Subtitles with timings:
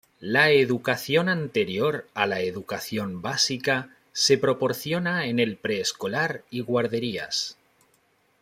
[0.33, 7.55] La educación anterior a la educación básica se proporciona en el preescolar y guarderías.